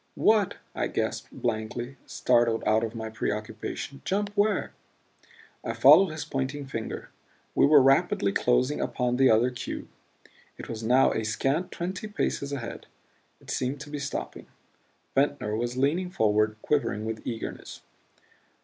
"What?" 0.15 0.55
I 0.73 0.87
gasped, 0.87 1.29
blankly, 1.31 1.95
startled 2.07 2.63
out 2.65 2.83
of 2.83 2.95
my 2.95 3.11
preoccupation. 3.11 4.01
"Jump 4.03 4.31
where?" 4.35 4.73
I 5.63 5.73
followed 5.73 6.07
his 6.09 6.25
pointing 6.25 6.65
finger. 6.65 7.11
We 7.53 7.67
were 7.67 7.83
rapidly 7.83 8.31
closing 8.31 8.81
upon 8.81 9.17
the 9.17 9.29
other 9.29 9.51
cube; 9.51 9.89
it 10.57 10.67
was 10.67 10.81
now 10.81 11.13
a 11.13 11.23
scant 11.23 11.71
twenty 11.71 12.07
paces 12.07 12.51
ahead; 12.51 12.87
it 13.39 13.51
seemed 13.51 13.79
to 13.81 13.91
be 13.91 13.99
stopping. 13.99 14.47
Ventnor 15.13 15.55
was 15.55 15.77
leaning 15.77 16.09
forward, 16.09 16.55
quivering 16.63 17.05
with 17.05 17.21
eagerness. 17.23 17.83